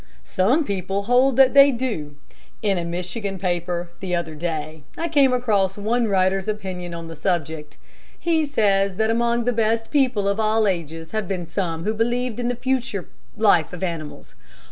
[0.23, 2.15] "Some people hold that they do.
[2.63, 7.15] In a Michigan paper, the other day, I came across one writer's opinion on the
[7.15, 7.77] subject.
[8.17, 12.39] He says that among the best people of all ages have been some who believed
[12.39, 14.33] in the future life of animals.